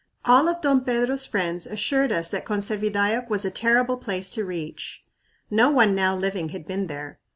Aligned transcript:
All 0.25 0.47
of 0.49 0.61
Don 0.61 0.81
Pedro's 0.83 1.27
friends 1.27 1.67
assured 1.67 2.11
us 2.11 2.27
that 2.31 2.43
Conservidayoc 2.43 3.29
was 3.29 3.45
a 3.45 3.51
terrible 3.51 3.97
place 3.97 4.31
to 4.31 4.43
reach. 4.43 5.03
"No 5.51 5.69
one 5.69 5.93
now 5.93 6.15
living 6.15 6.49
had 6.49 6.65
been 6.67 6.87
there." 6.87 7.19